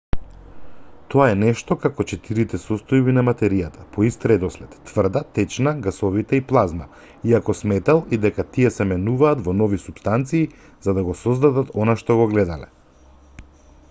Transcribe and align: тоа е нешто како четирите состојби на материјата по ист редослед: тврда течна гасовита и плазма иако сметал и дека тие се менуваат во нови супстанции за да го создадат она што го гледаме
тоа 1.13 1.25
е 1.31 1.33
нешто 1.41 1.75
како 1.81 2.05
четирите 2.11 2.59
состојби 2.63 3.13
на 3.17 3.23
материјата 3.27 3.83
по 3.97 4.05
ист 4.07 4.25
редослед: 4.31 4.73
тврда 4.93 5.23
течна 5.39 5.75
гасовита 5.89 6.39
и 6.39 6.45
плазма 6.53 6.89
иако 7.33 7.57
сметал 7.61 8.03
и 8.19 8.21
дека 8.27 8.47
тие 8.57 8.73
се 8.81 8.89
менуваат 8.95 9.47
во 9.51 9.57
нови 9.61 9.81
супстанции 9.87 10.43
за 10.89 10.99
да 11.01 11.05
го 11.11 11.19
создадат 11.23 11.71
она 11.85 11.99
што 12.03 12.19
го 12.25 12.29
гледаме 12.37 12.73